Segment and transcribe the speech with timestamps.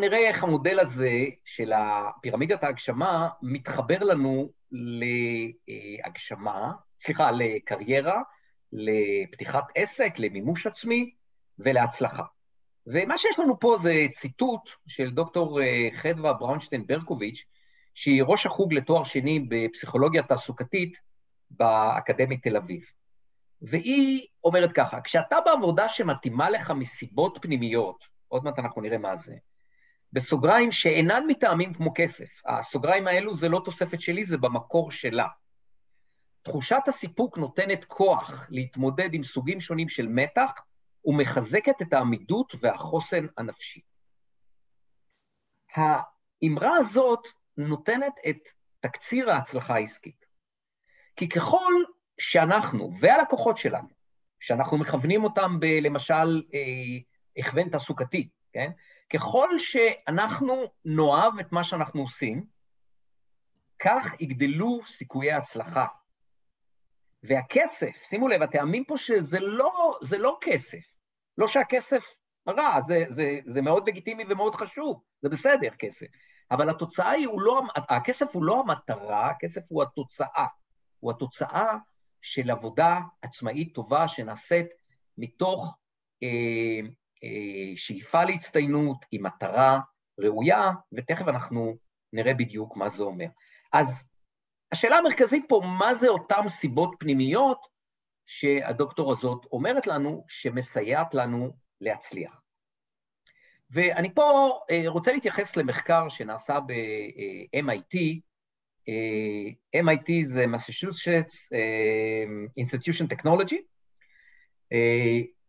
[0.00, 1.12] נראה איך המודל הזה
[1.44, 1.72] של
[2.22, 8.22] פירמידת ההגשמה מתחבר לנו להגשמה, סליחה, לקריירה,
[8.72, 11.10] לפתיחת עסק, למימוש עצמי
[11.58, 12.22] ולהצלחה.
[12.86, 17.44] ומה שיש לנו פה זה ציטוט של דוקטור אה, חדווה בראונשטיין ברקוביץ',
[17.94, 20.96] שהיא ראש החוג לתואר שני בפסיכולוגיה תעסוקתית
[21.50, 22.84] באקדמית תל אביב.
[23.62, 29.34] והיא אומרת ככה, כשאתה בעבודה שמתאימה לך מסיבות פנימיות, עוד מעט אנחנו נראה מה זה,
[30.14, 35.26] בסוגריים שאינן מטעמים כמו כסף, הסוגריים האלו זה לא תוספת שלי, זה במקור שלה.
[36.42, 40.50] תחושת הסיפוק נותנת כוח להתמודד עם סוגים שונים של מתח
[41.04, 43.80] ומחזקת את העמידות והחוסן הנפשי.
[45.74, 48.38] האמרה הזאת נותנת את
[48.80, 50.24] תקציר ההצלחה העסקית.
[51.16, 51.72] כי ככל
[52.20, 53.88] שאנחנו והלקוחות שלנו,
[54.40, 56.98] שאנחנו מכוונים אותם ב, למשל אה,
[57.36, 58.70] הכוון תעסוקתי, כן?
[59.12, 62.44] ככל שאנחנו נאהב את מה שאנחנו עושים,
[63.78, 65.86] כך יגדלו סיכויי ההצלחה.
[67.22, 70.82] והכסף, שימו לב, הטעמים פה שזה לא, זה לא כסף.
[71.38, 72.04] לא שהכסף
[72.48, 76.06] רע, זה, זה, זה מאוד לגיטימי ומאוד חשוב, זה בסדר, כסף.
[76.50, 80.46] אבל התוצאה היא, הוא לא, הכסף הוא לא המטרה, הכסף הוא התוצאה.
[81.00, 81.76] הוא התוצאה
[82.22, 84.66] של עבודה עצמאית טובה שנעשית
[85.18, 85.76] מתוך
[86.22, 86.88] אה,
[87.76, 89.80] שאיפה להצטיינות, עם מטרה
[90.20, 91.76] ראויה, ותכף אנחנו
[92.12, 93.26] נראה בדיוק מה זה אומר.
[93.72, 94.08] אז
[94.72, 97.66] השאלה המרכזית פה, מה זה אותן סיבות פנימיות
[98.26, 102.40] שהדוקטור הזאת אומרת לנו, שמסייעת לנו להצליח.
[103.70, 107.98] ואני פה אה, רוצה להתייחס למחקר שנעשה ב-MIT,
[108.88, 111.36] אה, MIT זה Massachusetts
[112.60, 113.58] Institution Technology.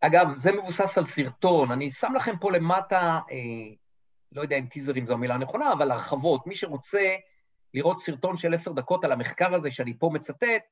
[0.06, 3.20] אגב, זה מבוסס על סרטון, אני שם לכם פה למטה,
[4.32, 6.48] לא יודע אם טיזרים זו המילה הנכונה, אבל הרחבות.
[6.48, 7.16] מי שרוצה
[7.74, 10.64] לראות סרטון של עשר דקות על המחקר הזה שאני פה מצטט,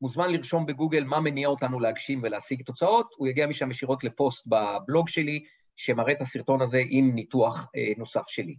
[0.00, 5.08] מוזמן לרשום בגוגל מה מניע אותנו להגשים ולהשיג תוצאות, הוא יגיע משם ישירות לפוסט בבלוג
[5.08, 5.44] שלי,
[5.76, 8.56] שמראה את הסרטון הזה עם ניתוח אה, נוסף שלי.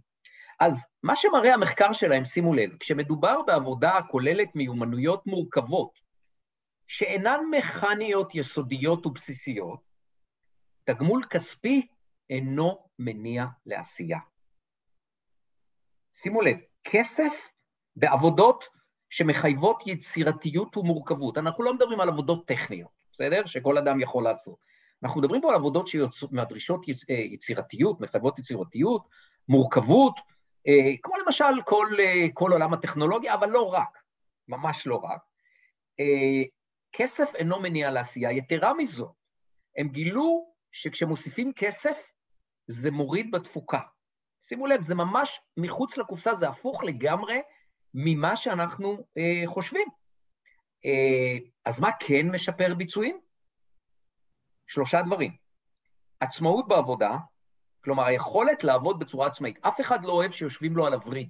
[0.60, 5.90] אז מה שמראה המחקר שלהם, שימו לב, כשמדובר בעבודה הכוללת מיומנויות מורכבות,
[6.86, 9.87] שאינן מכניות יסודיות ובסיסיות,
[10.88, 11.86] תגמול כספי
[12.30, 14.18] אינו מניע לעשייה.
[16.14, 17.32] שימו לב, כסף
[17.96, 18.64] בעבודות
[19.10, 21.38] שמחייבות יצירתיות ומורכבות.
[21.38, 23.46] אנחנו לא מדברים על עבודות טכניות, בסדר?
[23.46, 24.58] שכל אדם יכול לעשות.
[25.02, 29.08] אנחנו מדברים פה על עבודות שמדרישות אה, יצירתיות, מחייבות יצירתיות,
[29.48, 30.18] מורכבות,
[30.66, 33.98] אה, כמו למשל כל, אה, כל עולם הטכנולוגיה, אבל לא רק,
[34.48, 35.20] ממש לא רק.
[36.92, 38.32] כסף אינו מניע לעשייה.
[38.32, 39.14] יתרה מזו,
[39.76, 41.98] הם גילו שכשמוסיפים כסף,
[42.66, 43.80] זה מוריד בתפוקה.
[44.48, 47.40] שימו לב, זה ממש מחוץ לקופסה, זה הפוך לגמרי
[47.94, 49.88] ממה שאנחנו אה, חושבים.
[50.84, 53.20] אה, אז מה כן משפר ביצועים?
[54.66, 55.36] שלושה דברים.
[56.20, 57.16] עצמאות בעבודה,
[57.84, 59.58] כלומר היכולת לעבוד בצורה עצמאית.
[59.60, 61.28] אף אחד לא אוהב שיושבים לו על הווריד.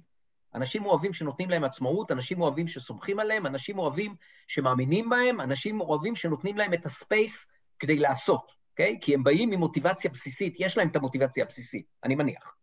[0.55, 4.15] אנשים אוהבים שנותנים להם עצמאות, אנשים אוהבים שסומכים עליהם, אנשים אוהבים
[4.47, 7.47] שמאמינים בהם, אנשים אוהבים שנותנים להם את ה space
[7.79, 8.97] כדי לעשות, אוקיי?
[9.01, 12.55] כי הם באים עם מוטיבציה בסיסית, יש להם את המוטיבציה הבסיסית, אני מניח.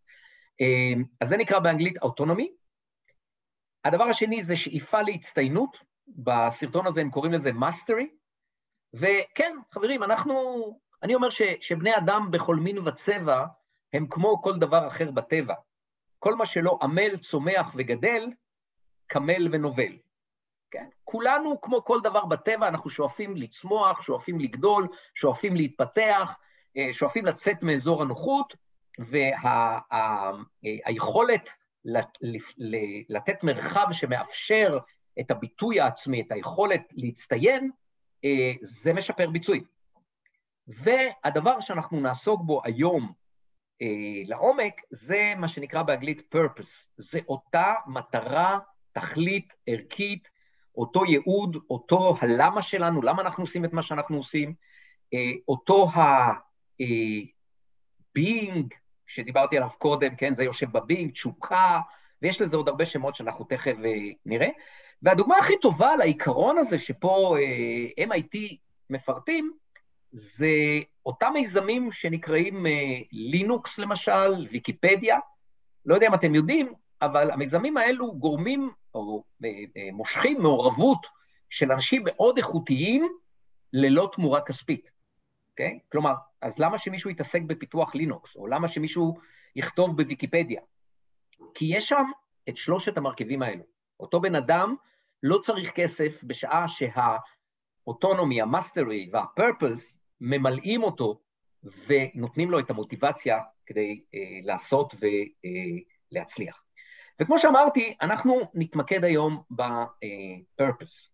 [0.60, 2.52] אה, אז זה נקרא באנגלית autonomy,
[3.84, 5.76] הדבר השני זה שאיפה להצטיינות,
[6.08, 8.08] בסרטון הזה הם קוראים לזה mastery,
[8.94, 10.34] וכן, חברים, אנחנו,
[11.02, 13.46] אני אומר ש, שבני אדם בכל מין וצבע
[13.92, 15.54] הם כמו כל דבר אחר בטבע.
[16.18, 18.30] כל מה שלא עמל, צומח וגדל,
[19.06, 19.96] קמל ונובל.
[20.70, 20.86] כן?
[21.04, 26.32] כולנו, כמו כל דבר בטבע, אנחנו שואפים לצמוח, שואפים לגדול, שואפים להתפתח,
[26.76, 28.54] אה, שואפים לצאת מאזור הנוחות,
[30.86, 31.48] והיכולת
[31.84, 32.00] וה,
[33.08, 34.78] לתת מרחב שמאפשר
[35.20, 37.70] את הביטוי העצמי, את היכולת להצטיין,
[38.24, 39.64] אה, זה משפר ביצועים.
[40.68, 43.12] והדבר שאנחנו נעסוק בו היום
[43.82, 46.88] אה, לעומק, זה מה שנקרא באנגלית purpose.
[46.96, 48.58] זה אותה מטרה,
[48.92, 50.28] תכלית, ערכית,
[50.76, 54.54] אותו ייעוד, אותו הלמה שלנו, למה אנחנו עושים את מה שאנחנו עושים,
[55.14, 57.14] אה, אותו ה-being,
[59.06, 61.80] שדיברתי עליו קודם, כן, זה יושב בבינג, תשוקה,
[62.22, 64.48] ויש לזה עוד הרבה שמות שאנחנו תכף uh, נראה.
[65.02, 68.38] והדוגמה הכי טובה לעיקרון הזה שפה אה, MIT
[68.90, 69.52] מפרטים,
[70.12, 70.48] זה
[71.06, 72.66] אותם מיזמים שנקראים
[73.12, 75.18] לינוקס למשל, ויקיפדיה.
[75.86, 81.06] לא יודע אם אתם יודעים, אבל המיזמים האלו גורמים או uh, uh, מושכים מעורבות
[81.50, 83.08] של אנשים מאוד איכותיים
[83.72, 84.90] ללא תמורה כספית.
[85.50, 85.78] אוקיי?
[85.78, 85.88] Okay?
[85.92, 89.14] כלומר, אז למה שמישהו יתעסק בפיתוח לינוקס, או למה שמישהו
[89.56, 90.60] יכתוב בוויקיפדיה.
[91.54, 92.04] כי יש שם
[92.48, 93.62] את שלושת המרכיבים האלו.
[94.00, 94.74] אותו בן אדם
[95.22, 101.20] לא צריך כסף בשעה שהאוטונומי, המאסטרי והפרפס ממלאים אותו
[101.86, 104.94] ונותנים לו את המוטיבציה כדי אה, לעשות
[106.12, 106.56] ולהצליח.
[106.56, 106.65] אה,
[107.20, 111.10] וכמו שאמרתי, אנחנו נתמקד היום בפרפס.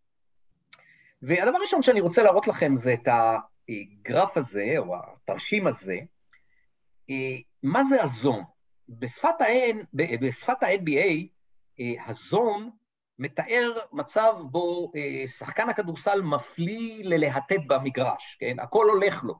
[1.22, 5.96] והדבר הראשון שאני רוצה להראות לכם זה את הגרף הזה, או התרשים הזה,
[7.10, 8.42] אה, מה זה הזון?
[8.88, 9.40] בשפת
[10.62, 11.26] ה-NBA,
[11.80, 12.70] אה, ה zone
[13.18, 18.56] מתאר מצב בו אה, שחקן הכדורסל מפליא ללהטט במגרש, כן?
[18.60, 19.34] הכל הולך לו.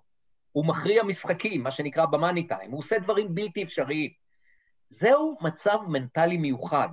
[0.53, 4.22] הוא מכריע משחקים, מה שנקרא ב money time, הוא עושה דברים בלתי אפשריים.
[4.93, 6.89] זהו מצב מנטלי מיוחד.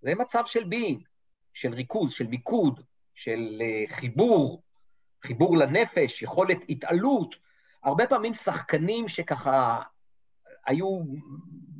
[0.00, 1.02] זה מצב של being,
[1.54, 2.80] של ריכוז, של מיקוד,
[3.14, 4.62] של חיבור,
[5.22, 7.34] חיבור לנפש, יכולת התעלות.
[7.82, 9.82] הרבה פעמים שחקנים שככה
[10.66, 11.00] היו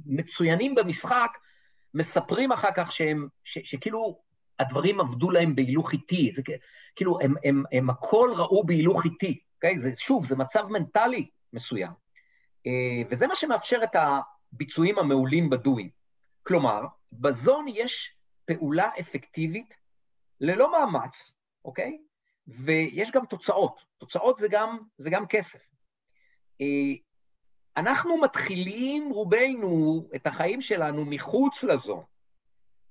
[0.06, 1.30] מצוינים במשחק,
[1.94, 4.20] מספרים אחר כך שהם, ש, שכאילו
[4.58, 6.42] הדברים עבדו להם בהילוך איטי, זה
[6.96, 9.78] כאילו הם, הם, הם הכל ראו בהילוך איטי, אוקיי?
[9.78, 11.92] זה, שוב, זה מצב מנטלי מסוים.
[12.66, 13.96] אה, וזה מה שמאפשר את
[14.54, 15.88] הביצועים המעולים בדואים.
[16.42, 19.74] כלומר, בזון יש פעולה אפקטיבית
[20.40, 21.32] ללא מאמץ,
[21.64, 21.98] אוקיי?
[22.46, 23.80] ויש גם תוצאות.
[23.98, 25.60] תוצאות זה גם, זה גם כסף.
[26.60, 26.66] אה,
[27.76, 32.02] אנחנו מתחילים, רובנו, את החיים שלנו מחוץ לזון,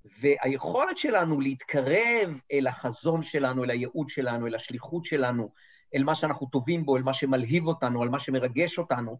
[0.04, 5.52] והיכולת שלנו להתקרב אל החזון שלנו, אל הייעוד שלנו, אל השליחות שלנו,
[5.94, 9.18] אל מה שאנחנו טובים בו, אל מה שמלהיב אותנו, אל מה שמרגש אותנו,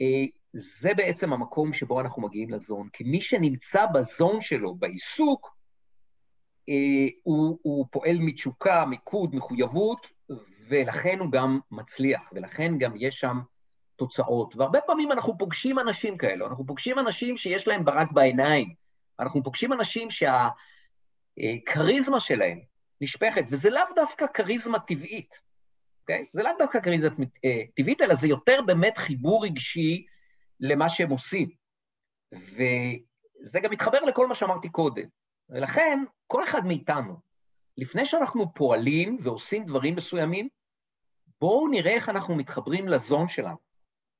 [0.00, 2.88] אה, זה בעצם המקום שבו אנחנו מגיעים לזון.
[2.92, 5.56] כי מי שנמצא בזון שלו, בעיסוק,
[6.68, 6.74] אה,
[7.22, 10.06] הוא, הוא פועל מתשוקה, מיקוד, מחויבות,
[10.68, 13.40] ולכן הוא גם מצליח, ולכן גם יש שם
[13.96, 14.56] תוצאות.
[14.56, 18.74] והרבה פעמים אנחנו פוגשים אנשים כאלו, אנחנו פוגשים אנשים שיש להם ברק בעיניים,
[19.20, 20.08] אנחנו פוגשים אנשים
[21.38, 22.60] שהכריזמה שלהם
[23.00, 25.34] נשפכת, וזה לאו דווקא כריזמה טבעית,
[26.00, 26.26] אוקיי?
[26.32, 30.06] זה לאו דווקא כריזמה אה, טבעית, אלא זה יותר באמת חיבור רגשי
[30.60, 31.50] למה שהם עושים.
[32.32, 35.08] וזה גם מתחבר לכל מה שאמרתי קודם.
[35.48, 37.16] ולכן, כל אחד מאיתנו,
[37.76, 40.48] לפני שאנחנו פועלים ועושים דברים מסוימים,
[41.40, 43.56] בואו נראה איך אנחנו מתחברים לזון שלנו.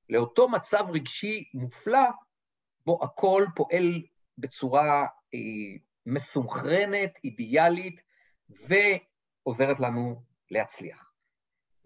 [0.08, 2.08] לאותו מצב רגשי מופלא,
[2.86, 4.02] בו הכל פועל
[4.38, 5.38] בצורה אה,
[6.06, 8.00] מסונכרנת, אידיאלית,
[8.48, 11.09] ועוזרת לנו להצליח.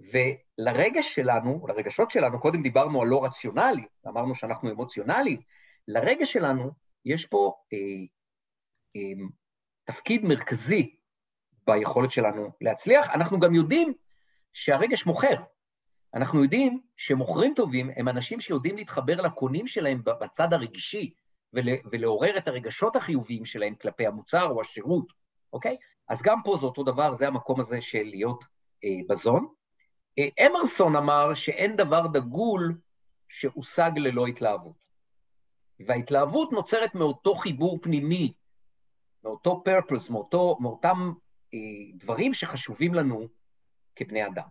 [0.00, 5.40] ולרגש שלנו, לרגשות שלנו, קודם דיברנו על לא רציונלי, אמרנו שאנחנו אמוציונליים,
[5.88, 6.70] לרגש שלנו
[7.04, 7.78] יש פה אה,
[8.96, 9.26] אה,
[9.84, 10.96] תפקיד מרכזי
[11.66, 13.10] ביכולת שלנו להצליח.
[13.10, 13.92] אנחנו גם יודעים
[14.52, 15.34] שהרגש מוכר.
[16.14, 21.14] אנחנו יודעים שמוכרים טובים הם אנשים שיודעים להתחבר לקונים שלהם בצד הרגשי
[21.92, 25.06] ולעורר את הרגשות החיוביים שלהם כלפי המוצר או השירות,
[25.52, 25.76] אוקיי?
[26.08, 28.44] אז גם פה זה אותו דבר, זה המקום הזה של להיות
[28.84, 29.46] אה, בזון.
[30.46, 32.78] אמרסון אמר שאין דבר דגול
[33.28, 34.84] שהושג ללא התלהבות.
[35.86, 38.32] וההתלהבות נוצרת מאותו חיבור פנימי,
[39.24, 41.12] מאותו purpose, מאותו, מאותם
[41.54, 41.58] אה,
[41.94, 43.28] דברים שחשובים לנו
[43.96, 44.46] כבני אדם.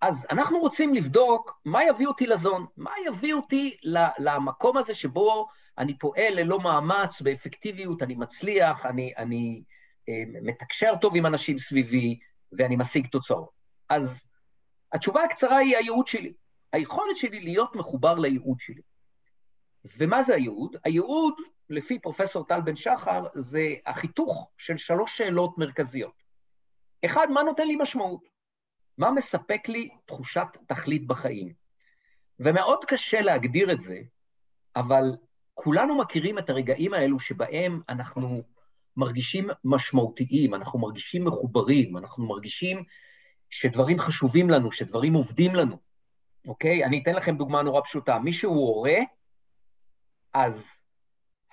[0.00, 3.76] אז אנחנו רוצים לבדוק מה יביא אותי לזון, מה יביא אותי
[4.18, 9.62] למקום הזה שבו אני פועל ללא מאמץ, באפקטיביות, אני מצליח, אני, אני
[10.08, 12.18] אה, מתקשר טוב עם אנשים סביבי
[12.52, 13.50] ואני משיג תוצאות.
[13.88, 14.27] אז
[14.92, 16.32] התשובה הקצרה היא הייעוד שלי,
[16.72, 18.82] היכולת שלי להיות מחובר לייעוד שלי.
[19.98, 20.76] ומה זה הייעוד?
[20.84, 21.34] הייעוד,
[21.70, 26.22] לפי פרופסור טל בן שחר, זה החיתוך של שלוש שאלות מרכזיות.
[27.04, 28.24] אחד, מה נותן לי משמעות?
[28.98, 31.52] מה מספק לי תחושת תכלית בחיים?
[32.40, 34.00] ומאוד קשה להגדיר את זה,
[34.76, 35.16] אבל
[35.54, 38.42] כולנו מכירים את הרגעים האלו שבהם אנחנו
[38.96, 42.84] מרגישים משמעותיים, אנחנו מרגישים מחוברים, אנחנו מרגישים
[43.50, 45.78] שדברים חשובים לנו, שדברים עובדים לנו,
[46.48, 46.84] אוקיי?
[46.84, 48.18] אני אתן לכם דוגמה נורא פשוטה.
[48.18, 48.96] מי שהוא הורה,
[50.34, 50.80] אז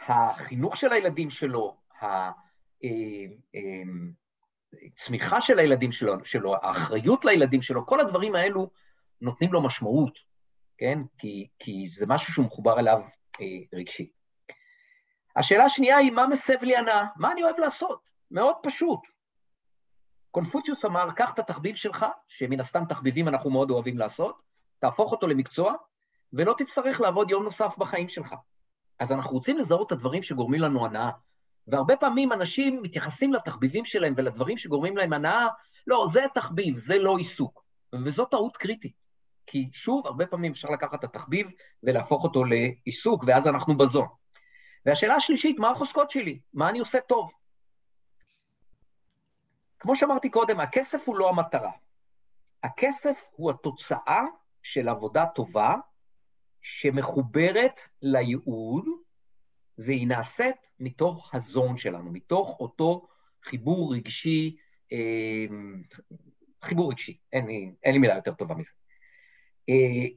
[0.07, 1.77] החינוך של הילדים שלו,
[4.85, 8.69] הצמיחה של הילדים שלו, שלו, האחריות לילדים שלו, כל הדברים האלו
[9.21, 10.19] נותנים לו משמעות,
[10.77, 10.99] כן?
[11.17, 13.01] כי, כי זה משהו שהוא מחובר אליו
[13.41, 14.11] אה, רגשי.
[15.35, 17.05] השאלה השנייה היא, מה מסב לי הנאה?
[17.15, 17.99] מה אני אוהב לעשות?
[18.31, 18.99] מאוד פשוט.
[20.35, 24.41] קונפוציוס אמר, קח את התחביב שלך, שמן הסתם תחביבים אנחנו מאוד אוהבים לעשות,
[24.79, 25.73] תהפוך אותו למקצוע,
[26.33, 28.35] ולא תצטרך לעבוד יום נוסף בחיים שלך.
[28.99, 31.09] אז אנחנו רוצים לזהות את הדברים שגורמים לנו הנאה.
[31.67, 35.47] והרבה פעמים אנשים מתייחסים לתחביבים שלהם ולדברים שגורמים להם הנאה,
[35.87, 37.63] לא, זה תחביב, זה לא עיסוק.
[38.05, 38.95] וזו טעות קריטית.
[39.47, 41.47] כי שוב, הרבה פעמים אפשר לקחת את התחביב
[41.83, 44.07] ולהפוך אותו לעיסוק, ואז אנחנו בזון.
[44.85, 46.39] והשאלה השלישית, מה החוזקות שלי?
[46.53, 47.31] מה אני עושה טוב?
[49.85, 51.71] כמו שאמרתי קודם, הכסף הוא לא המטרה.
[52.63, 54.21] הכסף הוא התוצאה
[54.63, 55.75] של עבודה טובה
[56.61, 58.85] שמחוברת לייעוד,
[59.77, 63.07] והיא נעשית מתוך הזון שלנו, מתוך אותו
[63.43, 64.57] חיבור רגשי,
[64.91, 65.45] אה,
[66.61, 68.71] חיבור רגשי, אין לי, אין לי מילה יותר טובה מזה.
[69.69, 70.07] אה,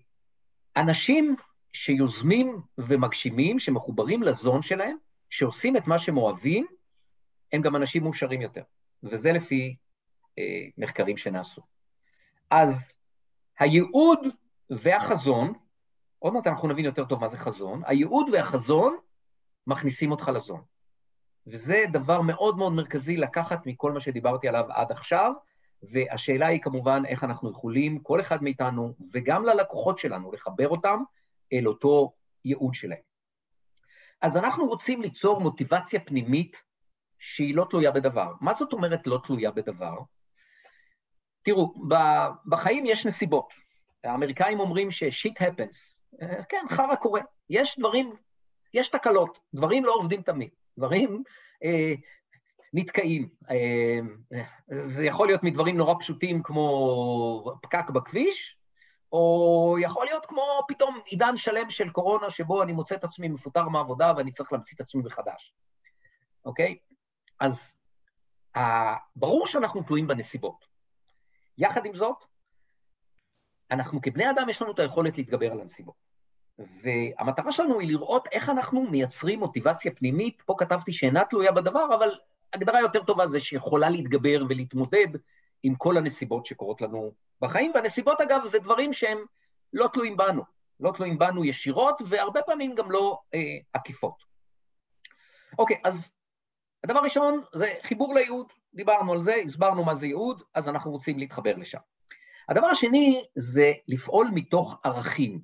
[0.77, 1.37] אנשים
[1.73, 4.97] שיוזמים ומגשימים, שמחוברים לזון שלהם,
[5.31, 6.67] שעושים את מה שהם אוהבים,
[7.53, 8.63] הם גם אנשים מאושרים יותר,
[9.03, 9.77] וזה לפי
[10.39, 11.63] אה, מחקרים שנעשו.
[12.51, 12.93] אז
[13.59, 14.19] הייעוד
[14.71, 15.53] והחזון,
[16.19, 18.97] עוד מעט אנחנו נבין יותר טוב מה זה חזון, הייעוד והחזון
[19.67, 20.63] מכניסים אותך לזון.
[21.47, 25.33] וזה דבר מאוד מאוד מרכזי לקחת מכל מה שדיברתי עליו עד עכשיו,
[25.83, 31.03] והשאלה היא כמובן איך אנחנו יכולים, כל אחד מאיתנו, וגם ללקוחות שלנו, לחבר אותם
[31.53, 32.13] אל אותו
[32.45, 32.99] ייעוד שלהם.
[34.23, 36.63] אז אנחנו רוצים ליצור מוטיבציה פנימית
[37.19, 38.33] שהיא לא תלויה בדבר.
[38.41, 39.99] מה זאת אומרת לא תלויה בדבר?
[41.43, 41.75] תראו,
[42.47, 43.53] בחיים יש נסיבות.
[44.05, 46.01] האמריקאים אומרים ש-shit happens.
[46.49, 47.21] כן, חרא קורה.
[47.51, 48.13] יש דברים,
[48.75, 50.51] יש תקלות, דברים לא עובדים תמיד.
[50.79, 51.23] דברים
[51.65, 51.95] אה,
[52.75, 53.29] נתקעים.
[53.51, 53.99] אה,
[54.85, 58.59] זה יכול להיות מדברים נורא פשוטים כמו פקק בכביש,
[59.13, 63.69] או יכול להיות כמו פתאום עידן שלם של קורונה, שבו אני מוצא את עצמי מפוטר
[63.69, 65.55] מהעבודה ואני צריך להמציא את עצמי מחדש,
[66.45, 66.77] אוקיי?
[67.41, 67.77] אז
[68.57, 70.65] אה, ברור שאנחנו תלויים בנסיבות.
[71.59, 72.25] יחד עם זאת,
[73.71, 76.09] אנחנו כבני אדם, יש לנו את היכולת להתגבר על הנסיבות.
[76.83, 82.19] והמטרה שלנו היא לראות איך אנחנו מייצרים מוטיבציה פנימית, פה כתבתי שאינה תלויה בדבר, אבל
[82.53, 85.07] הגדרה יותר טובה זה שיכולה להתגבר ולהתמודד
[85.63, 89.19] עם כל הנסיבות שקורות לנו בחיים, והנסיבות אגב זה דברים שהם
[89.73, 90.43] לא תלויים בנו,
[90.81, 93.41] לא תלויים בנו ישירות, והרבה פעמים גם לא אה,
[93.73, 94.23] עקיפות.
[95.59, 96.11] אוקיי, אז
[96.85, 101.19] הדבר הראשון זה חיבור לייעוד, דיברנו על זה, הסברנו מה זה ייעוד, אז אנחנו רוצים
[101.19, 101.79] להתחבר לשם.
[102.49, 105.41] הדבר השני זה לפעול מתוך ערכים.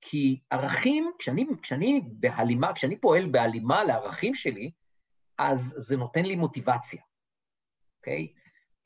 [0.00, 4.70] כי ערכים, כשאני, כשאני בהלימה, כשאני פועל בהלימה לערכים שלי,
[5.38, 7.02] אז זה נותן לי מוטיבציה,
[7.98, 8.28] אוקיי?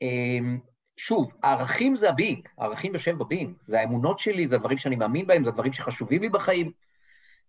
[0.01, 0.59] אמ,
[0.97, 5.43] שוב, הערכים זה הבינג, הערכים יושב בבינג, זה האמונות שלי, זה הדברים שאני מאמין בהם,
[5.43, 6.71] זה הדברים שחשובים לי בחיים.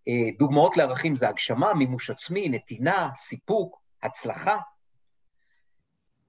[0.09, 4.56] אה, דוגמאות לערכים זה הגשמה, מימוש עצמי, נתינה, סיפוק, הצלחה.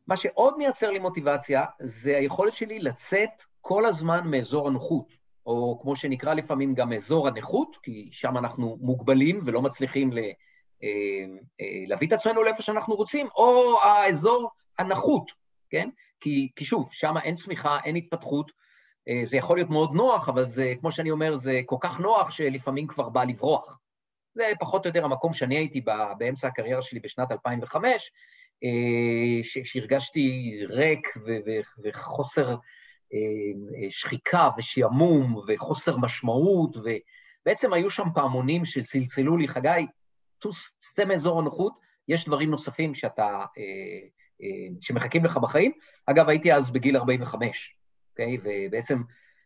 [0.08, 5.26] מה שעוד מייצר לי מוטיבציה זה היכולת שלי לצאת כל הזמן מאזור הנוחות.
[5.46, 10.18] או כמו שנקרא לפעמים גם אזור הנכות, כי שם אנחנו מוגבלים ולא מצליחים ל,
[10.84, 10.90] אה,
[11.62, 15.32] אה, להביא את עצמנו לאיפה שאנחנו רוצים, או האזור הנחות,
[15.70, 15.90] כן?
[16.20, 18.52] כי, כי שוב, שם אין צמיחה, אין התפתחות,
[19.10, 22.32] אה, זה יכול להיות מאוד נוח, אבל זה, כמו שאני אומר, זה כל כך נוח
[22.32, 23.80] שלפעמים כבר בא לברוח.
[24.36, 25.82] זה פחות או יותר המקום שאני הייתי
[26.18, 28.12] באמצע הקריירה שלי בשנת 2005,
[29.64, 31.08] שהרגשתי ריק
[31.84, 32.56] וחוסר
[33.14, 33.20] אה,
[33.84, 39.88] אה, שחיקה ושעמום וחוסר משמעות, ובעצם היו שם פעמונים שצלצלו לי, חגי,
[40.40, 41.74] טוס, צא מאזור הנוחות,
[42.08, 44.48] יש דברים נוספים שאתה, אה,
[44.82, 45.72] שמחכים לך בחיים.
[46.06, 47.76] אגב, הייתי אז בגיל 45,
[48.12, 48.38] אוקיי?
[48.44, 49.02] ובעצם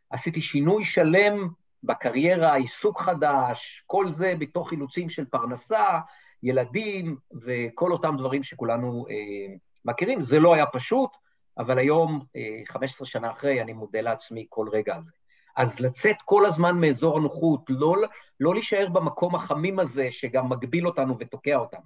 [0.09, 1.49] עשיתי שינוי שלם
[1.83, 5.99] בקריירה, עיסוק חדש, כל זה בתוך אילוצים של פרנסה,
[6.43, 9.55] ילדים וכל אותם דברים שכולנו אה,
[9.85, 10.21] מכירים.
[10.21, 11.09] זה לא היה פשוט,
[11.57, 12.25] אבל היום,
[12.67, 15.11] 15 אה, שנה אחרי, אני מודה לעצמי כל רגע על זה.
[15.57, 17.95] אז לצאת כל הזמן מאזור הנוחות, לא,
[18.39, 21.81] לא להישאר במקום החמים הזה שגם מגביל אותנו ותוקע אותנו.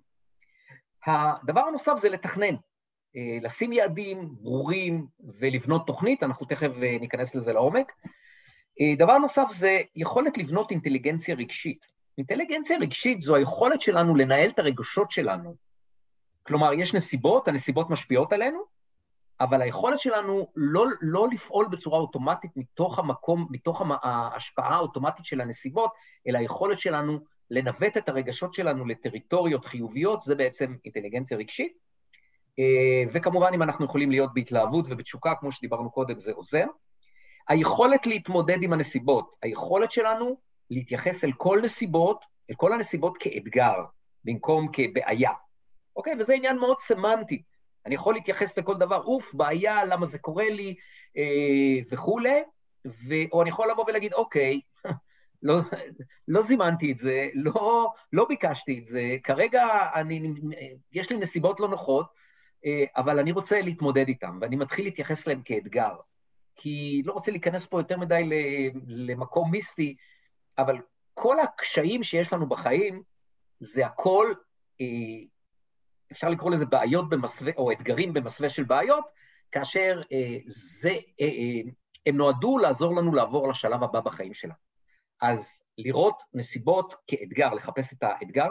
[1.05, 2.55] הדבר הנוסף זה לתכנן,
[3.15, 5.07] אה, לשים יעדים ברורים
[5.39, 7.91] ולבנות תוכנית, אנחנו תכף אה, ניכנס לזה לעומק.
[8.98, 11.86] דבר נוסף זה יכולת לבנות אינטליגנציה רגשית.
[12.18, 15.56] אינטליגנציה רגשית זו היכולת שלנו לנהל את הרגשות שלנו.
[16.44, 18.60] כלומר, יש נסיבות, הנסיבות משפיעות עלינו,
[19.42, 25.92] אבל היכולת שלנו לא, לא לפעול בצורה אוטומטית מתוך המקום, מתוך ההשפעה האוטומטית של הנסיבות,
[26.27, 27.20] אלא היכולת שלנו
[27.51, 31.74] לנווט את הרגשות שלנו לטריטוריות חיוביות, זה בעצם אינטליגנציה רגשית.
[32.60, 36.65] אה, וכמובן, אם אנחנו יכולים להיות בהתלהבות ובתשוקה, כמו שדיברנו קודם, זה עוזר.
[37.47, 40.38] היכולת להתמודד עם הנסיבות, היכולת שלנו
[40.69, 43.83] להתייחס אל כל נסיבות, אל כל הנסיבות כאתגר,
[44.23, 45.31] במקום כבעיה.
[45.95, 46.13] אוקיי?
[46.19, 47.43] וזה עניין מאוד סמנטי.
[47.85, 50.75] אני יכול להתייחס לכל דבר, אוף, בעיה, למה זה קורה לי,
[51.17, 52.43] אה, וכולי,
[52.85, 53.13] ו...
[53.31, 54.62] או אני יכול לבוא ולהגיד, אוקיי,
[55.43, 55.55] לא,
[56.27, 60.33] לא זימנתי את זה, לא, לא ביקשתי את זה, כרגע אני,
[60.93, 62.05] יש לי נסיבות לא נוחות,
[62.65, 65.95] אה, אבל אני רוצה להתמודד איתן, ואני מתחיל להתייחס להן כאתגר.
[66.63, 68.29] כי לא רוצה להיכנס פה יותר מדי
[68.88, 69.96] למקום מיסטי,
[70.58, 70.77] אבל
[71.13, 73.03] כל הקשיים שיש לנו בחיים,
[73.60, 74.34] זה הכל,
[74.82, 74.86] אה,
[76.12, 79.05] אפשר לקרוא לזה בעיות במסווה, או אתגרים במסווה של בעיות,
[79.51, 80.98] כאשר אה, זה,
[82.05, 84.53] הם נועדו לעזור לנו לעבור לשלב הבא בחיים שלנו.
[85.22, 88.50] אז לראות נסיבות כאתגר, לחפש את האתגר,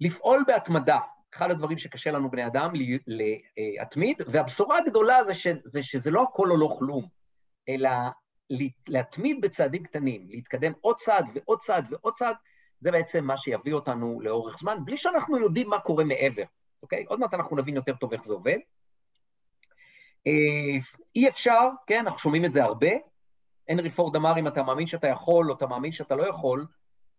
[0.00, 0.98] לפעול בהתמדה,
[1.34, 2.72] אחד הדברים שקשה לנו בני אדם
[3.06, 7.08] להתמיד, והבשורה הגדולה זה, ש, זה שזה לא הכל או לא כלום,
[7.68, 7.90] אלא
[8.88, 12.36] להתמיד בצעדים קטנים, להתקדם עוד צעד ועוד צעד ועוד צעד,
[12.78, 16.42] זה בעצם מה שיביא אותנו לאורך זמן, בלי שאנחנו יודעים מה קורה מעבר,
[16.82, 17.04] אוקיי?
[17.08, 18.58] עוד מעט אנחנו נבין יותר טוב איך זה עובד.
[20.26, 20.78] אה,
[21.16, 22.90] אי אפשר, כן, אנחנו שומעים את זה הרבה.
[23.68, 26.66] הנרי פורד אמר, אם אתה מאמין שאתה יכול או אתה מאמין שאתה לא יכול,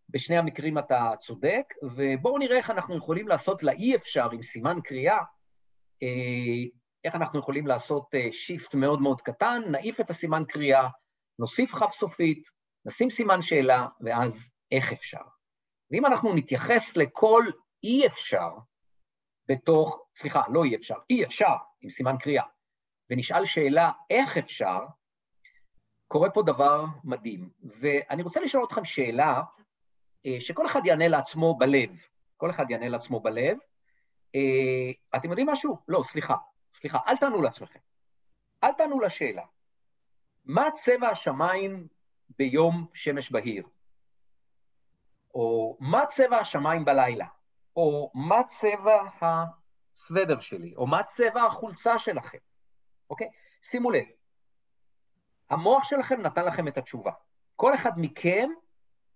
[0.09, 5.17] בשני המקרים אתה צודק, ובואו נראה איך אנחנו יכולים לעשות לאי אפשר עם סימן קריאה,
[6.03, 6.69] אה,
[7.03, 10.87] איך אנחנו יכולים לעשות שיפט אה, מאוד מאוד קטן, נעיף את הסימן קריאה,
[11.39, 12.43] נוסיף כף סופית,
[12.85, 15.21] נשים סימן שאלה, ואז איך אפשר.
[15.91, 17.45] ואם אנחנו נתייחס לכל
[17.83, 18.49] אי אפשר
[19.47, 22.43] בתוך, סליחה, לא אי אפשר, אי אפשר עם סימן קריאה,
[23.09, 24.79] ונשאל שאלה איך אפשר,
[26.07, 27.49] קורה פה דבר מדהים.
[27.79, 29.41] ואני רוצה לשאול אתכם שאלה
[30.39, 31.89] שכל אחד יענה לעצמו בלב.
[32.37, 33.57] כל אחד יענה לעצמו בלב.
[34.35, 35.77] אה, אתם יודעים משהו?
[35.87, 36.35] לא, סליחה.
[36.79, 37.79] סליחה, אל תענו לעצמכם.
[38.63, 39.45] אל תענו לשאלה.
[40.45, 41.87] מה צבע השמיים
[42.37, 43.67] ביום שמש בהיר?
[45.33, 47.27] או מה צבע השמיים בלילה?
[47.75, 50.75] או מה צבע הסוודר שלי?
[50.75, 52.37] או מה צבע החולצה שלכם?
[53.09, 53.27] אוקיי?
[53.63, 54.05] שימו לב,
[55.49, 57.11] המוח שלכם נתן לכם את התשובה.
[57.55, 58.49] כל אחד מכם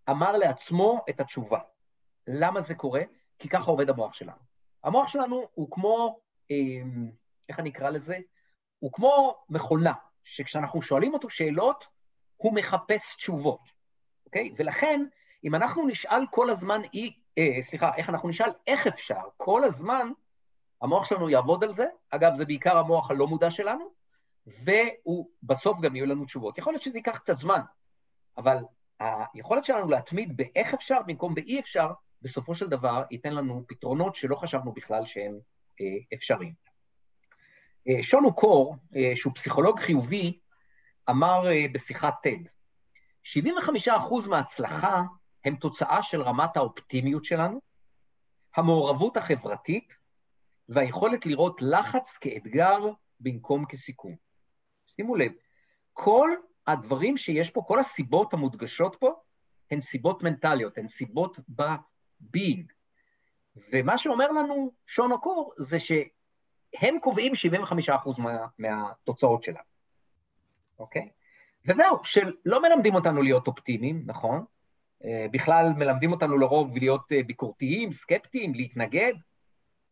[0.09, 1.59] אמר לעצמו את התשובה.
[2.27, 3.01] למה זה קורה?
[3.39, 4.37] כי ככה עובד המוח שלנו.
[4.83, 6.19] המוח שלנו הוא כמו,
[6.51, 7.11] אמ,
[7.49, 8.17] איך אני אקרא לזה?
[8.79, 9.93] הוא כמו מכונה,
[10.23, 11.85] שכשאנחנו שואלים אותו שאלות,
[12.37, 13.59] הוא מחפש תשובות,
[14.25, 14.53] אוקיי?
[14.57, 15.05] ולכן,
[15.43, 20.11] אם אנחנו נשאל כל הזמן, אי, אה, סליחה, איך אנחנו נשאל איך אפשר, כל הזמן,
[20.81, 21.85] המוח שלנו יעבוד על זה.
[22.09, 23.85] אגב, זה בעיקר המוח הלא מודע שלנו,
[24.47, 26.57] ובסוף גם יהיו לנו תשובות.
[26.57, 27.61] יכול להיות שזה ייקח קצת זמן,
[28.37, 28.57] אבל
[29.33, 34.35] היכולת שלנו להתמיד באיך אפשר במקום באי אפשר, בסופו של דבר ייתן לנו פתרונות שלא
[34.35, 35.39] חשבנו בכלל שהם
[35.81, 36.53] אה, אפשריים.
[37.87, 40.39] אה, שונו קור, אה, שהוא פסיכולוג חיובי,
[41.09, 42.47] אמר בשיחת TED,
[43.23, 45.01] 75% מההצלחה
[45.45, 47.61] הם תוצאה של רמת האופטימיות שלנו,
[48.55, 49.93] המעורבות החברתית
[50.69, 52.79] והיכולת לראות לחץ כאתגר
[53.19, 54.15] במקום כסיכון.
[54.95, 55.31] שימו לב,
[55.93, 56.29] כל
[56.67, 59.13] הדברים שיש פה, כל הסיבות המודגשות פה,
[59.71, 62.73] הן סיבות מנטליות, הן סיבות ב-being.
[63.73, 67.33] ומה שאומר לנו שון אוקור זה שהם קובעים
[67.89, 69.59] 75% מה, מהתוצאות שלנו,
[70.79, 71.09] אוקיי?
[71.65, 74.45] וזהו, שלא מלמדים אותנו להיות אופטימיים, נכון?
[75.05, 79.13] אה, בכלל מלמדים אותנו לרוב להיות אה, ביקורתיים, סקפטיים, להתנגד,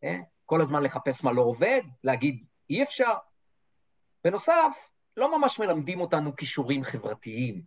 [0.04, 0.16] אה?
[0.46, 3.14] כל הזמן לחפש מה לא עובד, להגיד אי אפשר.
[4.24, 7.62] בנוסף, לא ממש מלמדים אותנו כישורים חברתיים,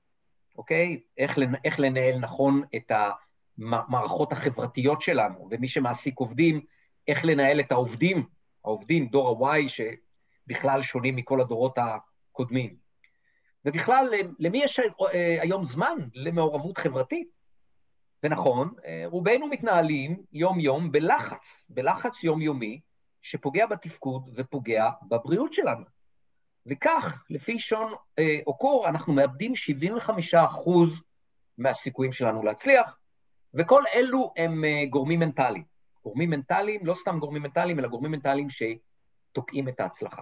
[0.58, 1.00] אוקיי?
[1.18, 2.92] איך, איך לנהל נכון את
[3.58, 6.62] המערכות החברתיות שלנו, ומי שמעסיק עובדים,
[7.08, 8.26] איך לנהל את העובדים,
[8.66, 12.76] העובדים, דור ה-Y, שבכלל שונים מכל הדורות הקודמים.
[13.66, 14.80] ובכלל, למי יש
[15.42, 17.36] היום זמן למעורבות חברתית?
[18.24, 18.74] ונכון,
[19.06, 22.80] רובנו מתנהלים יום-יום בלחץ, בלחץ יומיומי,
[23.22, 25.95] שפוגע בתפקוד ופוגע בבריאות שלנו.
[26.66, 31.02] וכך, לפי שון אה, אוקור, אנחנו מאבדים 75 אחוז
[31.58, 32.98] מהסיכויים שלנו להצליח,
[33.54, 35.64] וכל אלו הם אה, גורמים מנטליים.
[36.04, 40.22] גורמים מנטליים, לא סתם גורמים מנטליים, אלא גורמים מנטליים שתוקעים את ההצלחה.